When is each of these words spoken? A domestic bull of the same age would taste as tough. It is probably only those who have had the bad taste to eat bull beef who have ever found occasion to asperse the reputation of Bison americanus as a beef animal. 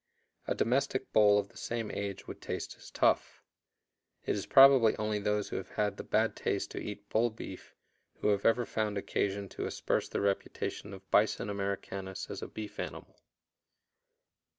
A 0.47 0.55
domestic 0.55 1.13
bull 1.13 1.37
of 1.37 1.49
the 1.49 1.57
same 1.57 1.91
age 1.91 2.25
would 2.27 2.41
taste 2.41 2.75
as 2.75 2.89
tough. 2.89 3.39
It 4.25 4.35
is 4.35 4.47
probably 4.47 4.95
only 4.97 5.19
those 5.19 5.49
who 5.49 5.57
have 5.57 5.69
had 5.69 5.95
the 5.97 6.03
bad 6.03 6.35
taste 6.35 6.71
to 6.71 6.79
eat 6.81 7.07
bull 7.09 7.29
beef 7.29 7.75
who 8.21 8.29
have 8.29 8.43
ever 8.43 8.65
found 8.65 8.97
occasion 8.97 9.47
to 9.49 9.67
asperse 9.67 10.09
the 10.09 10.19
reputation 10.21 10.91
of 10.95 11.07
Bison 11.11 11.51
americanus 11.51 12.31
as 12.31 12.41
a 12.41 12.47
beef 12.47 12.79
animal. 12.79 13.21